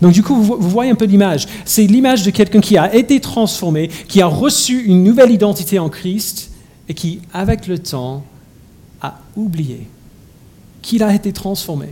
[0.00, 1.46] Donc du coup, vous, voyez un peu l'image.
[1.64, 5.88] C'est l'image de quelqu'un qui a été transformé, qui a reçu une nouvelle identité en
[5.88, 6.50] Christ
[6.88, 8.24] et qui, avec le temps,
[9.02, 9.86] a oublié
[10.82, 11.88] qu'il a été transformé.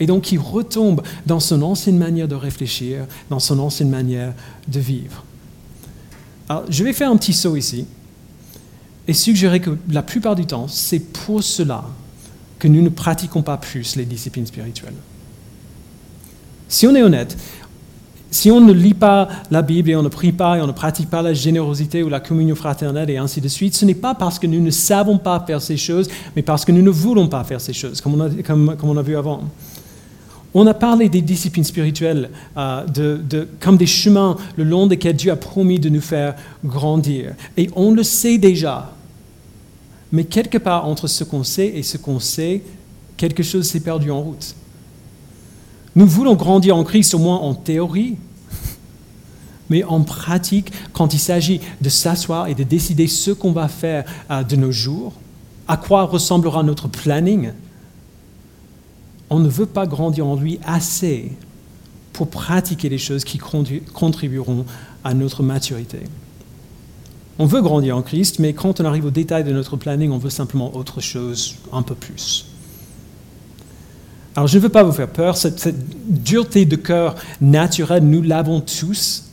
[0.00, 4.32] Et donc qui retombe dans son ancienne manière de réfléchir, dans son ancienne manière
[4.68, 5.24] de vivre.
[6.48, 7.86] Alors, je vais faire un petit saut ici
[9.06, 11.84] et suggérer que la plupart du temps, c'est pour cela
[12.58, 14.94] que nous ne pratiquons pas plus les disciplines spirituelles.
[16.68, 17.36] Si on est honnête,
[18.34, 20.72] si on ne lit pas la Bible et on ne prie pas et on ne
[20.72, 24.14] pratique pas la générosité ou la communion fraternelle et ainsi de suite, ce n'est pas
[24.14, 27.28] parce que nous ne savons pas faire ces choses, mais parce que nous ne voulons
[27.28, 29.44] pas faire ces choses, comme on a, vu avant.
[30.56, 33.16] On a parlé des disciplines spirituelles euh,
[33.58, 37.34] comme des chemins le long desquels Dieu a promis de nous faire grandir.
[37.56, 38.92] Et on le sait déjà.
[40.12, 42.62] Mais quelque part entre ce qu'on sait et ce qu'on sait,
[43.16, 44.54] quelque chose s'est perdu en route.
[45.96, 48.16] Nous voulons grandir en Christ au moins en théorie,
[49.70, 54.04] mais en pratique, quand il s'agit de s'asseoir et de décider ce qu'on va faire
[54.30, 55.14] euh, de nos jours,
[55.66, 57.50] à quoi ressemblera notre planning,
[59.30, 61.32] on ne veut pas grandir en lui assez
[62.12, 64.64] pour pratiquer les choses qui contribueront
[65.02, 66.00] à notre maturité.
[67.38, 70.18] On veut grandir en Christ, mais quand on arrive au détail de notre planning, on
[70.18, 72.46] veut simplement autre chose, un peu plus.
[74.36, 75.74] Alors je ne veux pas vous faire peur, cette,
[76.08, 79.23] dureté de cœur naturelle, nous l'avons tous.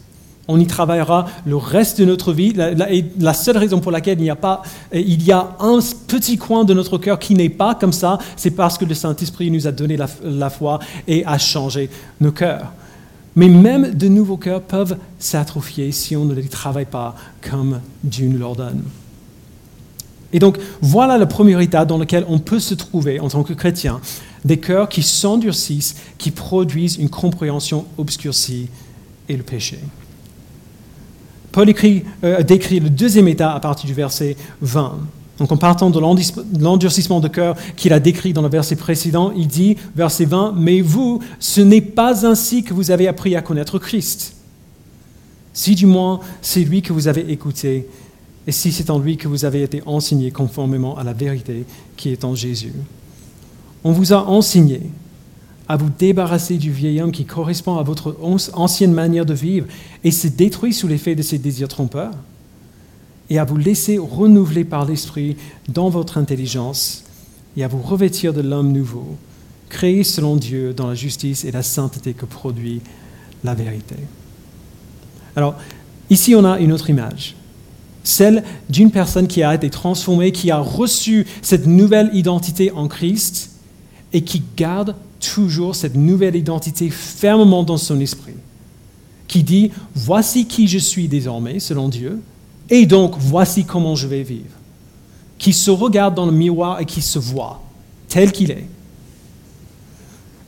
[0.52, 2.52] On y travaillera le reste de notre vie.
[2.54, 4.62] La, et la seule raison pour laquelle il, n'y a pas,
[4.94, 8.52] il y a un petit coin de notre cœur qui n'est pas comme ça, c'est
[8.52, 12.72] parce que le Saint-Esprit nous a donné la, foi et a changé nos cœurs.
[13.36, 17.16] Mais même de nouveaux cœurs peuvent s'atrophier si on ne les travaille pas
[17.50, 18.84] comme Dieu nous l'ordonne.
[20.34, 23.54] Et donc, voilà le premier état dans lequel on peut se trouver en tant que
[23.54, 24.00] chrétien,
[24.46, 28.68] des cœurs qui s'endurcissent, qui produisent une compréhension obscurcie
[29.30, 29.80] et le péché.
[31.52, 35.00] Paul écrit, euh, décrit le deuxième état à partir du verset 20.
[35.38, 36.00] Donc en partant de
[36.60, 40.82] l'endurcissement de cœur qu'il a décrit dans le verset précédent, il dit, verset 20, Mais
[40.82, 44.36] vous, ce n'est pas ainsi que vous avez appris à connaître Christ.
[45.54, 47.88] Si du moins c'est lui que vous avez écouté,
[48.48, 51.66] et si c'est en lui que vous avez été enseigné conformément à la vérité
[51.98, 52.74] qui est en Jésus.
[53.84, 54.82] On vous a enseigné
[55.72, 58.18] à vous débarrasser du vieil homme qui correspond à votre
[58.54, 59.68] ancienne manière de vivre
[60.04, 62.12] et se détruit sous l'effet de ses désirs trompeurs
[63.30, 65.38] et à vous laisser renouveler par l'Esprit
[65.70, 67.06] dans votre intelligence
[67.56, 69.16] et à vous revêtir de l'homme nouveau,
[69.70, 72.82] créé selon Dieu dans la justice et la sainteté que produit
[73.46, 73.96] la vérité.
[75.38, 75.56] Alors,
[76.10, 77.38] ici on a une autre image,
[78.04, 83.52] celle d'une personne qui a été transformée, qui a reçu cette nouvelle identité en Christ
[84.12, 88.34] et qui garde toujours cette nouvelle identité fermement dans son esprit,
[89.28, 92.20] qui dit, voici qui je suis désormais selon Dieu,
[92.70, 94.56] et donc, voici comment je vais vivre.
[95.38, 97.62] Qui se regarde dans le miroir et qui se voit
[98.08, 98.68] tel qu'il est.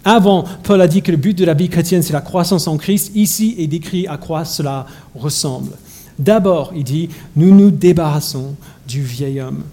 [0.06, 2.78] Avant, Paul a dit que le but de la vie chrétienne, c'est la croissance en
[2.78, 3.12] Christ.
[3.16, 5.72] Ici est décrit à quoi cela ressemble.
[6.20, 8.56] D'abord, il dit, nous nous débarrassons
[8.88, 9.64] du vieil homme.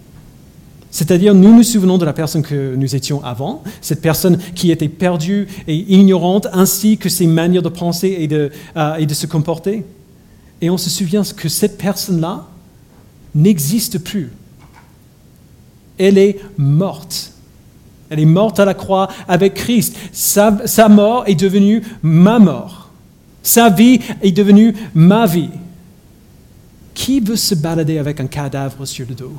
[0.91, 4.89] C'est-à-dire, nous nous souvenons de la personne que nous étions avant, cette personne qui était
[4.89, 9.85] perdue et ignorante, ainsi que ses manières de penser et de, euh, se comporter
[10.61, 12.45] et on se souvient que cette personne-là
[13.33, 14.31] n'existe plus.
[15.97, 17.33] Elle est morte.
[18.09, 19.95] Elle est morte à la croix avec Christ.
[20.11, 22.91] Sa, mort est devenue ma mort.
[23.41, 25.49] Sa vie est devenue ma vie.
[26.93, 29.33] Qui veut se balader avec un cadavre sur le dos?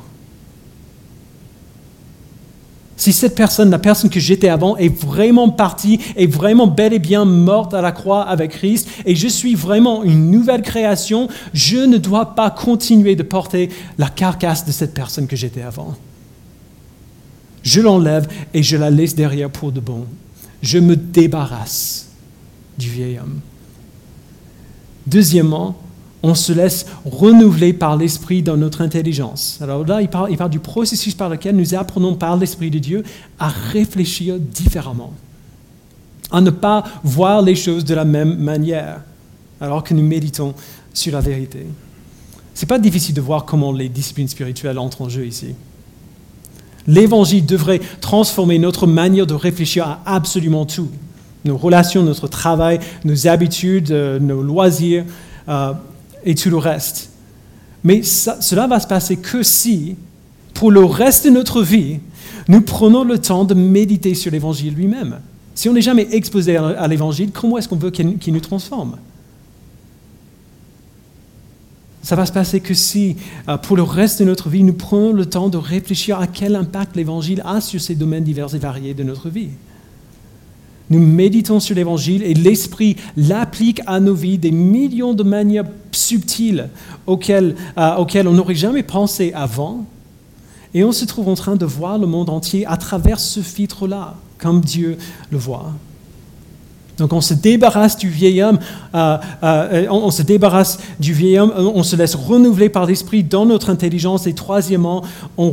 [2.96, 6.98] Si cette personne, la personne que j'étais avant, est vraiment partie, est vraiment bel et
[6.98, 11.78] bien morte à la croix avec Christ, et je suis vraiment une nouvelle création, je
[11.78, 15.96] ne dois pas continuer de porter la carcasse de cette personne que j'étais avant.
[17.62, 20.06] Je l'enlève et je la laisse derrière pour de bon.
[20.62, 22.08] Je me débarrasse
[22.78, 23.40] du vieil homme.
[25.06, 25.76] Deuxièmement,
[26.22, 29.58] on se laisse renouveler par l'Esprit dans notre intelligence.
[29.60, 33.02] Alors là, il parle, du processus par lequel nous apprenons par l'Esprit de Dieu
[33.38, 35.12] à réfléchir différemment,
[36.30, 39.00] à ne pas voir les choses de la même manière,
[39.60, 40.54] alors que nous méditons
[40.94, 41.66] sur la vérité.
[42.54, 45.54] Ce n'est pas difficile de voir comment les disciplines spirituelles entrent en jeu ici.
[46.86, 50.90] L'évangile devrait transformer notre manière de réfléchir à absolument tout.
[51.44, 55.04] Nos relations, notre travail, nos habitudes, euh, nos loisirs,
[55.48, 55.72] euh,
[56.24, 57.10] et tout le reste.
[57.84, 59.96] Mais cela va se passer que si,
[60.54, 61.98] pour le reste de notre vie,
[62.48, 65.20] nous prenons le temps de méditer sur l'Évangile lui-même.
[65.54, 68.96] Si on n'est jamais exposé à l'Évangile, comment est-ce qu'on veut qu'il nous transforme?
[72.02, 73.16] Ça va se passer que si,
[73.48, 76.56] euh, pour le reste de notre vie, nous prenons le temps de réfléchir à quel
[76.56, 79.50] impact l'Évangile a sur ces domaines divers et variés de notre vie.
[80.92, 86.68] Nous méditons sur l'Évangile et l'Esprit l'applique à nos vies des millions de manières subtiles
[87.06, 87.56] auxquelles,
[87.96, 89.86] auxquelles on n'aurait jamais pensé avant.
[90.74, 94.16] Et on se trouve en train de voir le monde entier à travers ce filtre-là,
[94.36, 94.98] comme Dieu
[95.30, 95.72] le voit.
[96.98, 98.58] Donc on se débarrasse du vieil homme,
[98.94, 103.46] euh, euh, on, se débarrasse du vieil homme, on se laisse renouveler par l'esprit dans
[103.46, 105.02] notre intelligence et troisièmement,
[105.38, 105.50] on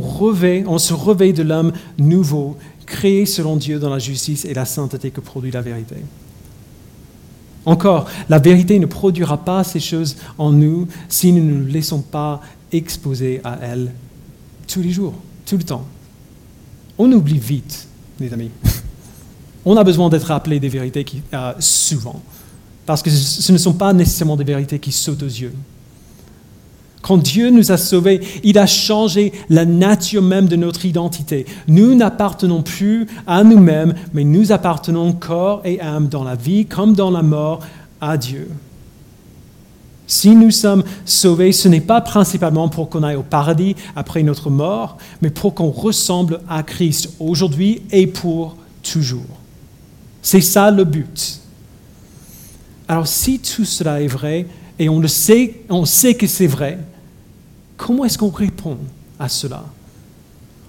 [0.78, 2.56] se revêt de l'homme nouveau
[2.90, 5.94] créé selon Dieu dans la justice et la sainteté que produit la vérité.
[7.64, 12.02] Encore, la vérité ne produira pas ces choses en nous si nous ne nous laissons
[12.02, 12.40] pas
[12.72, 13.92] exposer à elle
[14.66, 15.14] tous les jours,
[15.46, 15.86] tout le temps.
[16.98, 17.86] On oublie vite,
[18.18, 18.50] les amis.
[19.64, 22.20] On a besoin d'être rappelé des vérités qui, euh, souvent,
[22.86, 25.52] parce que ce ne sont pas nécessairement des vérités qui sautent aux yeux.
[27.10, 31.44] Quand Dieu nous a sauvés, il a changé la nature même de notre identité.
[31.66, 36.94] Nous n'appartenons plus à nous-mêmes, mais nous appartenons corps et âme dans la vie comme
[36.94, 37.66] dans la mort
[38.00, 38.48] à Dieu.
[40.06, 44.48] Si nous sommes sauvés, ce n'est pas principalement pour qu'on aille au paradis après notre
[44.48, 49.40] mort, mais pour qu'on ressemble à Christ aujourd'hui et pour toujours.
[50.22, 51.40] C'est ça le but.
[52.86, 54.46] Alors si tout cela est vrai,
[54.78, 56.78] et on le sait, on sait que c'est vrai,
[57.80, 58.76] comment est-ce qu'on répond
[59.18, 59.64] à cela?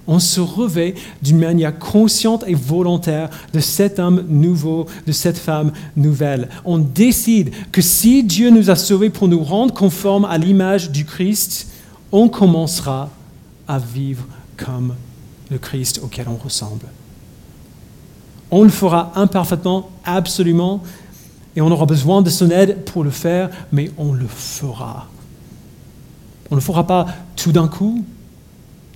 [0.08, 5.74] On se revêt d'une manière consciente et volontaire de cet homme nouveau, de cette femme
[5.98, 6.48] nouvelle.
[6.64, 11.06] On décide que si Dieu nous a sauvés pour nous rendre conformes à l'image du
[11.06, 11.68] Christ,
[12.14, 13.10] on commencera
[13.68, 14.96] à vivre comme
[15.50, 16.86] le Christ auquel on ressemble.
[18.50, 20.82] On le fera imparfaitement, absolument,
[21.58, 25.08] et on aura besoin de son aide pour le faire, mais on le fera.
[26.52, 28.04] On ne le fera pas tout d'un coup,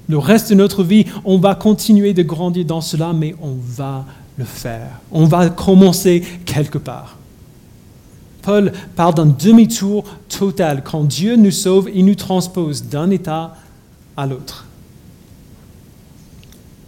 [0.07, 4.05] le reste de notre vie, on va continuer de grandir dans cela, mais on va
[4.37, 4.99] le faire.
[5.11, 7.17] On va commencer quelque part.
[8.43, 10.83] Paul parle d'un demi-tour total.
[10.83, 13.55] Quand Dieu nous sauve, il nous transpose d'un état
[14.15, 14.65] à l'autre.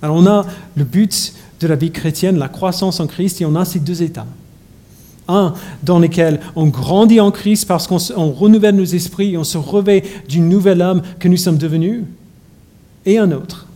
[0.04, 3.56] Alors on a le but de la vie chrétienne, la croissance en Christ, et on
[3.56, 4.28] a ces deux états.
[5.28, 9.58] Un dans lequel on grandit en Christ parce qu'on renouvelle nos esprits et on se
[9.58, 12.04] revêt du nouvel homme que nous sommes devenus
[13.06, 13.68] et un autre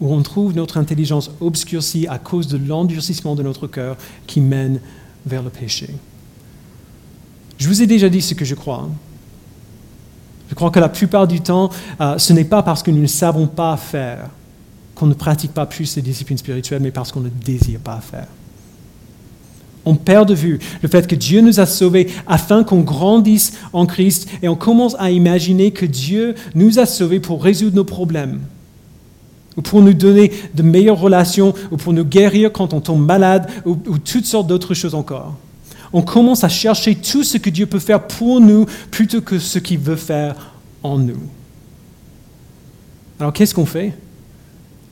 [0.00, 3.96] où on trouve notre intelligence obscurcie à cause de l'endurcissement de notre cœur
[4.26, 4.80] qui mène
[5.24, 5.88] vers le péché.
[7.58, 8.88] Je vous ai déjà dit ce que je crois.
[10.48, 11.70] Je crois que la plupart du temps,
[12.00, 14.28] euh, ce n'est pas parce que nous ne savons pas faire
[14.94, 18.28] qu'on ne pratique pas plus ces disciplines spirituelles, mais parce qu'on ne désire pas faire.
[19.86, 23.86] On perd de vue le fait que Dieu nous a sauvés afin qu'on grandisse en
[23.86, 28.40] Christ et on commence à imaginer que Dieu nous a sauvés pour résoudre nos problèmes
[29.56, 33.48] ou pour nous donner de meilleures relations, ou pour nous guérir quand on tombe malade,
[33.64, 35.34] ou, toutes sortes d'autres choses encore.
[35.92, 39.58] On commence à chercher tout ce que Dieu peut faire pour nous plutôt que ce
[39.58, 41.22] qu'il veut faire en nous.
[43.18, 43.94] Alors qu'est-ce qu'on fait?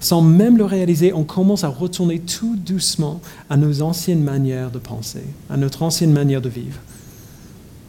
[0.05, 4.79] Sans même le réaliser, on commence à retourner tout doucement à nos anciennes manières de
[4.79, 6.79] penser, à notre ancienne manière de vivre.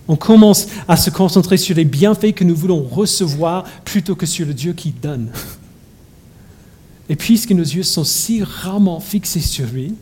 [0.08, 4.48] On commence à se concentrer sur les bienfaits que nous voulons recevoir plutôt que sur
[4.48, 5.28] le Dieu qui donne.
[7.10, 9.94] Et puisque nos yeux sont si rarement fixés sur lui,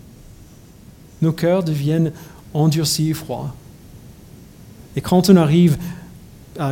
[1.23, 2.12] nos cœurs deviennent
[2.54, 3.56] endurcis et froids.
[4.95, 5.80] Et quand on arrive,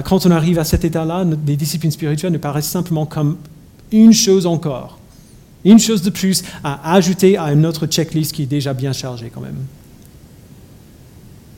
[0.06, 3.38] quand on arrive à cet état-là, les disciplines spirituelles nous paraissent simplement comme
[3.92, 5.00] une chose encore,
[5.64, 9.42] une chose de plus à ajouter à notre checklist qui est déjà bien chargée quand
[9.42, 9.66] même.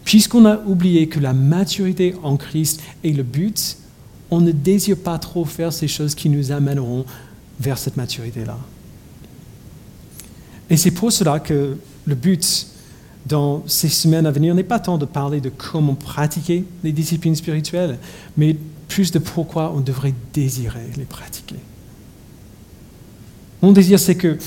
[0.03, 3.77] Puisqu'on a oublié que la maturité en Christ est le but,
[4.29, 7.05] on ne désire pas trop faire ces choses qui nous amèneront
[7.59, 8.57] vers cette maturité-là.
[10.69, 12.67] Et c'est pour cela que le but
[13.25, 17.35] dans ces semaines à venir n'est pas tant de parler de comment pratiquer les disciplines
[17.35, 17.97] spirituelles,
[18.35, 21.55] mais plus de pourquoi on devrait désirer les pratiquer.
[23.63, 24.37] Mon désir, c'est que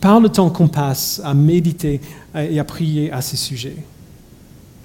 [0.00, 2.00] par le temps qu'on passe à méditer
[2.36, 3.74] et à prier à ces sujets,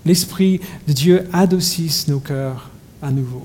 [0.07, 3.43] l'Esprit de Dieu adoucisse nos cœurs à nouveau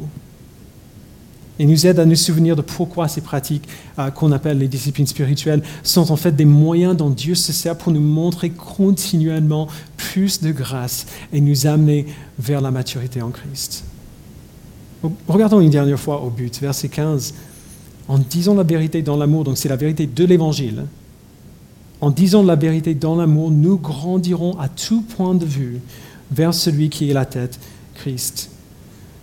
[1.59, 3.69] et nous aide à nous souvenir de pourquoi ces pratiques
[3.99, 7.77] euh, qu'on appelle les disciplines spirituelles sont en fait des moyens dont Dieu se sert
[7.77, 9.69] pour nous montrer continuellement
[9.99, 12.07] plus de grâce et nous amener
[12.39, 13.85] vers la maturité en Christ.
[15.29, 17.35] Regardons une dernière fois au but, verset 15.
[18.09, 20.85] En disant la vérité dans l'amour, donc c'est la vérité de l'Évangile,
[22.01, 25.81] en disant la vérité dans l'amour, nous grandirons à tout point de vue
[26.31, 27.59] vers celui qui est la tête,
[27.95, 28.51] Christ.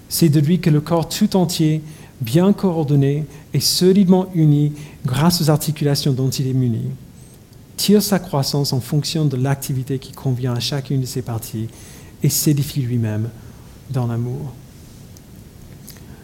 [0.10, 1.82] C'est de lui que le corps tout entier
[2.22, 4.74] bien coordonné et solidement uni
[5.06, 6.84] grâce aux articulations dont il est muni,
[7.78, 11.68] tire sa croissance en fonction de l'activité qui convient à chacune de ses parties
[12.24, 13.30] et s'édifie lui-même
[13.90, 14.54] dans l'amour.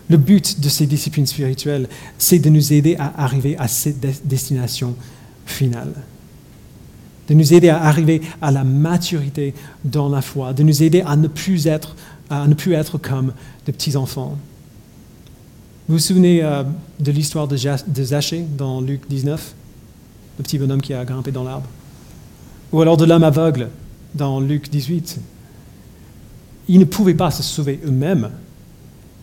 [0.10, 1.88] Le but de ces disciplines spirituelles,
[2.18, 4.96] c'est de nous aider à arriver à cette destination
[5.46, 5.94] finale,
[7.30, 9.54] de nous aider à arriver à la maturité
[9.86, 11.96] dans la foi, de nous aider à ne plus être,
[12.30, 13.34] à ne plus être comme
[13.66, 14.38] des petits enfants,
[15.92, 16.64] vous vous souvenez euh,
[17.02, 19.56] de l'histoire de, Zachée dans Luc 19,
[20.38, 21.68] le petit bonhomme qui a grimpé dans l'arbre.
[22.72, 23.68] Ou alors de l'homme aveugle
[24.16, 25.20] dans Luc 18
[26.70, 28.30] Ils ne pouvaient pas se sauver eux-mêmes.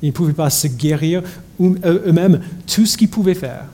[0.02, 1.22] Ils ne pouvaient pas se guérir
[1.60, 2.40] eux-mêmes.
[2.66, 3.64] Tout ce qu'ils pouvaient faire,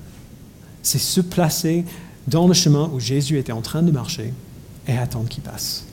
[0.83, 1.85] c'est se placer
[2.27, 4.33] dans le chemin où Jésus était en train de marcher
[4.87, 5.85] et attendre qu'il passe.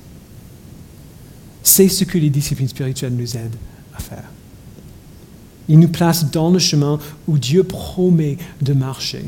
[1.64, 3.56] C'est ce que les disciplines spirituelles nous aident
[3.96, 4.30] à faire.
[5.68, 9.26] Ils nous placent dans le chemin où Dieu promet de marcher.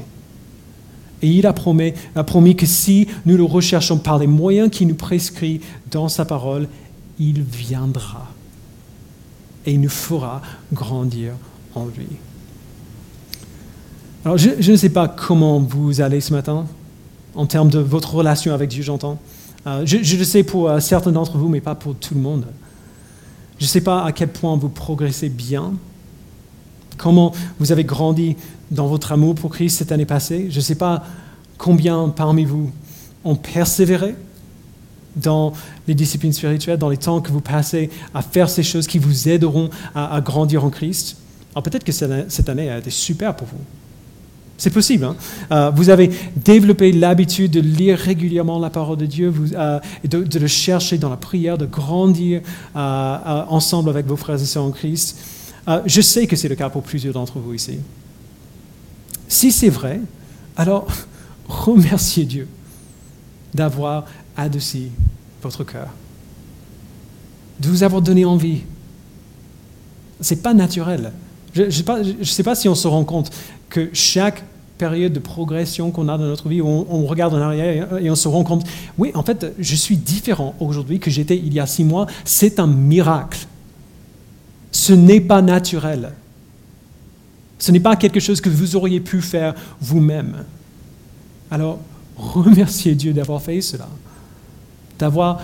[1.22, 4.88] Et il a promis, a promis que si nous le recherchons par les moyens qu'il
[4.88, 6.68] nous prescrit dans sa parole,
[7.20, 8.30] il viendra
[9.66, 10.42] et il nous fera
[10.72, 11.34] grandir
[11.76, 12.08] en lui.
[14.26, 16.66] Alors, je, ne sais pas comment vous allez ce matin,
[17.36, 19.20] en termes de votre relation avec Dieu, j'entends.
[19.68, 22.46] Euh, je, le sais pour euh, certains d'entre vous, mais pas pour tout le monde.
[23.60, 25.74] Je ne sais pas à quel point vous progressez bien,
[26.98, 28.36] comment vous avez grandi
[28.72, 30.48] dans votre amour pour Christ cette année passée.
[30.50, 31.04] Je ne sais pas
[31.58, 32.72] combien parmi vous
[33.24, 34.16] ont persévéré
[35.16, 35.54] dans
[35.88, 39.30] les disciplines spirituelles, dans les temps que vous passez à faire ces choses qui vous
[39.30, 41.18] aideront à, grandir en Christ.
[41.54, 43.60] Alors peut-être que cette année a été super pour vous.
[44.58, 45.04] C'est possible.
[45.04, 45.16] Hein.
[45.52, 50.48] Euh, vous avez développé l'habitude de lire régulièrement la parole de Dieu, euh, de, le
[50.48, 52.42] chercher dans la prière, de grandir
[52.76, 55.18] euh, ensemble avec vos frères et sœurs en Christ.
[55.86, 57.80] je sais que c'est le cas pour plusieurs d'entre vous ici.
[59.28, 60.00] Si c'est vrai,
[60.56, 60.88] alors
[61.48, 62.48] remerciez Dieu
[63.54, 64.06] d'avoir
[64.38, 64.90] adouci
[65.42, 65.90] votre cœur,
[67.60, 68.62] de vous avoir donné envie.
[70.22, 71.12] Ce n'est pas naturel.
[71.54, 73.30] Je ne sais, pas si on se rend compte
[73.70, 74.44] que chaque
[74.78, 78.28] période de progression qu'on a dans notre vie, on, regarde en arrière et on se
[78.28, 78.66] rend compte,
[78.98, 82.08] oui, en fait, je suis différent aujourd'hui que j'étais il y a six mois.
[82.26, 83.46] C'est un miracle.
[84.72, 86.14] Ce n'est pas naturel.
[87.60, 90.44] Ce n'est pas quelque chose que vous auriez pu faire vous-même.
[91.52, 91.80] Alors,
[92.18, 93.88] remerciez Dieu d'avoir fait cela
[95.04, 95.42] d'avoir,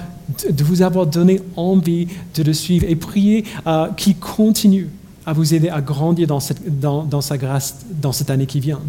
[0.50, 4.88] de vous avoir donné envie de le suivre et prier euh, qu'il continue
[5.26, 8.62] à vous aider à grandir dans, cette, dans, dans sa grâce dans cette année qui
[8.62, 8.80] vient.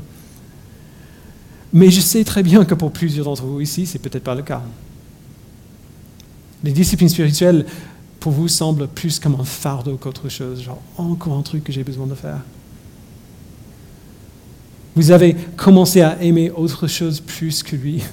[1.72, 4.36] Mais je sais très bien que pour plusieurs d'entre vous ici, ce n'est peut-être pas
[4.36, 4.62] le cas.
[6.62, 7.66] Les disciplines spirituelles,
[8.20, 11.82] pour vous, semblent plus comme un fardeau qu'autre chose, genre encore un truc que j'ai
[11.82, 12.38] besoin de faire.
[14.94, 18.04] Vous avez commencé à aimer autre chose plus que lui,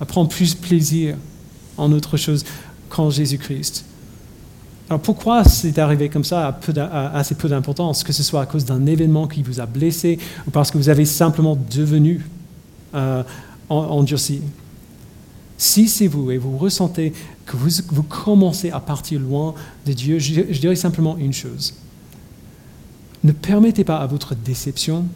[0.00, 1.16] à prendre plus plaisir
[1.76, 2.44] en autre chose
[2.88, 3.84] qu'en Jésus-Christ.
[4.88, 8.64] Alors pourquoi c'est arrivé comme ça à, assez peu d'importance, que ce soit à cause
[8.64, 12.26] d'un événement qui vous a blessé ou parce que vous avez simplement devenu
[12.94, 13.22] euh,
[13.68, 14.42] endurci?
[15.56, 17.12] Si c'est vous et vous ressentez
[17.46, 19.54] que vous, commencez à partir loin
[19.86, 21.74] de Dieu, je, je dirais simplement une chose.
[23.22, 25.06] Ne permettez pas à votre déception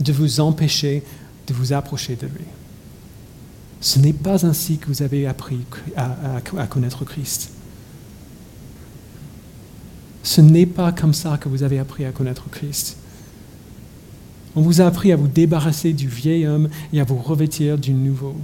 [0.00, 1.02] de vous empêcher
[1.46, 2.44] de vous approcher de lui.
[3.80, 5.60] Ce n'est pas ainsi que vous avez appris
[5.96, 7.50] à, connaître Christ.
[10.22, 12.96] Ce n'est pas comme ça que vous avez appris à connaître Christ.
[14.54, 17.92] On vous a appris à vous débarrasser du vieil homme et à vous revêtir du
[17.92, 18.34] nouveau.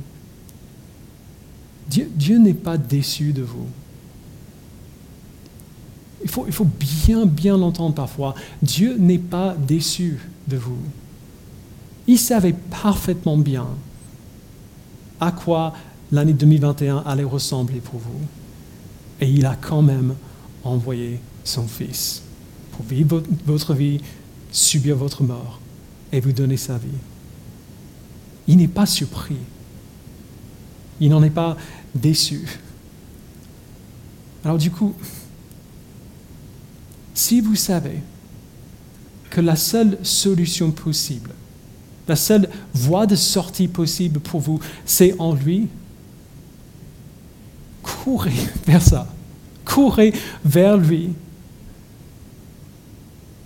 [1.89, 3.67] Dieu, n'est pas déçu de vous.
[6.23, 8.35] Il faut, il faut bien, bien l'entendre parfois.
[8.63, 10.19] Dieu n'est pas déçu
[10.49, 10.79] de vous.
[12.07, 13.67] Il savait parfaitement bien
[15.23, 15.73] à quoi
[16.11, 18.21] l'année 2021 allait ressembler pour vous.
[19.21, 20.17] Et il a quand même
[20.65, 22.23] envoyé son Fils
[22.73, 24.01] pour vivre votre vie,
[24.51, 25.61] subir votre mort
[26.11, 26.89] et vous donner sa vie.
[28.49, 29.37] Il n'est pas surpris.
[31.01, 31.57] Il n'en est pas
[31.95, 32.59] déçu.
[34.45, 34.93] Alors du coup,
[37.15, 38.01] si vous savez
[39.31, 41.31] que la seule solution possible
[42.09, 45.69] la seule voie de sortie possible pour vous, c'est en lui.
[47.83, 48.33] Courez
[48.67, 49.07] vers ça.
[49.65, 50.13] Courez
[50.45, 51.11] vers lui.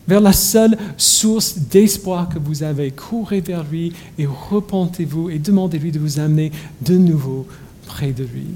[0.09, 2.93] Vers la seule source d'espoir que vous avez.
[2.93, 7.47] Courez vers lui et repentez-vous et demandez-lui de vous amener de nouveau
[7.87, 8.47] près de lui.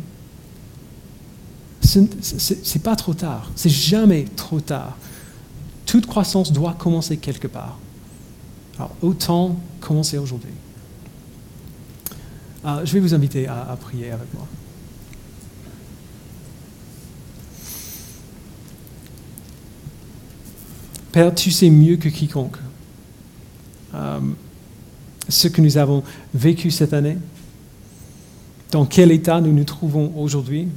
[1.82, 3.50] Ce n'est pas trop tard.
[3.56, 4.96] C'est jamais trop tard.
[5.86, 7.78] Toute croissance doit commencer quelque part.
[8.80, 10.54] Alors, autant commencer aujourd'hui.
[12.64, 14.46] Euh, je vais vous inviter à, prier avec moi.
[21.12, 22.56] Père, tu sais mieux que quiconque
[23.92, 24.20] euh,
[25.28, 26.02] ce que nous avons
[26.32, 27.18] vécu cette année,
[28.70, 30.68] dans quel état nous nous trouvons aujourd'hui.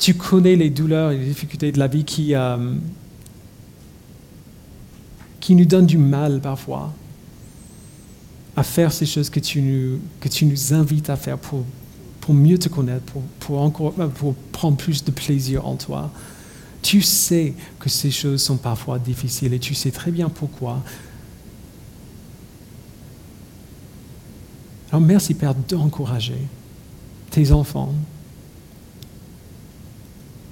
[0.00, 2.74] Tu connais les douleurs et les difficultés de la vie qui, euh,
[5.48, 6.92] qui nous donne du mal parfois
[8.54, 11.64] à faire ces choses que tu nous, que tu nous invites à faire pour,
[12.20, 16.12] pour mieux te connaître, pour, pour, encore, pour prendre plus de plaisir en toi.
[16.82, 20.82] Tu sais que ces choses sont parfois difficiles et tu sais très bien pourquoi.
[24.90, 26.42] Alors merci Père d'encourager
[27.30, 27.94] tes enfants.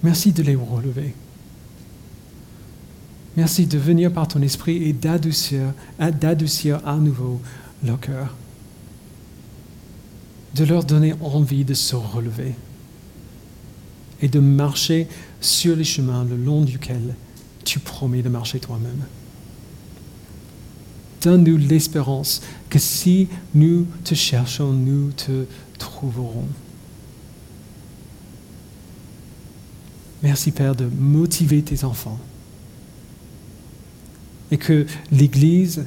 [0.03, 1.12] Merci de les relever.
[3.37, 7.41] Merci de venir par ton esprit et d'adoucir, d'adoucir à nouveau
[7.84, 8.34] leur cœur.
[10.55, 12.55] De leur donner envie de se relever
[14.22, 15.07] et de marcher
[15.43, 17.14] sur les chemins le long duquel
[17.64, 19.05] tu promets de marcher toi-même.
[21.20, 25.45] Donne-nous l'espérance que si nous te cherchons, nous te
[25.78, 26.47] trouverons.
[30.22, 32.18] Merci Père de motiver tes enfants
[34.51, 35.84] et que l'Église,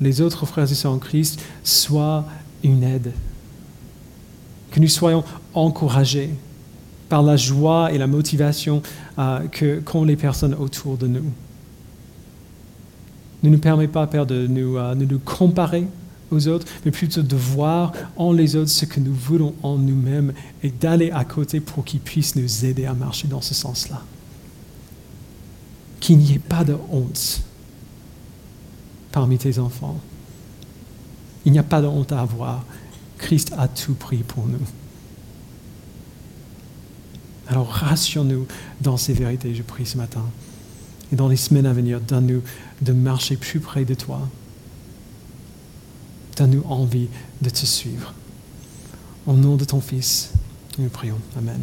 [0.00, 2.24] les autres frères et sœurs en Christ, soient
[2.62, 3.12] une aide.
[4.70, 5.24] Que nous soyons
[5.54, 6.30] encouragés
[7.08, 8.82] par la joie et la motivation
[9.18, 11.24] euh, que qu'ont les personnes autour de nous.
[13.42, 15.86] Ne nous permet pas, Père, de nous, euh, de nous comparer
[16.30, 20.32] aux autres, mais plutôt de voir en les autres ce que nous voulons en nous-mêmes
[20.62, 24.02] et d'aller à côté pour qu'ils puissent nous aider à marcher dans ce sens-là.
[25.98, 27.42] Qu'il n'y ait pas de honte
[29.12, 29.98] parmi tes enfants.
[31.44, 32.64] Il n'y a pas de honte à avoir.
[33.18, 34.60] Christ a tout pris pour nous.
[37.48, 38.46] Alors rassure-nous
[38.80, 40.24] dans ces vérités, je prie ce matin.
[41.12, 42.42] Et dans les semaines à venir, donne-nous
[42.82, 44.28] de marcher plus près de toi.
[46.36, 47.08] Donne-nous envie
[47.42, 48.14] de te suivre.
[49.26, 50.30] Au nom de ton Fils,
[50.78, 51.18] nous prions.
[51.36, 51.60] Amen.